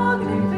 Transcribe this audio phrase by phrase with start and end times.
[0.00, 0.49] Agnes.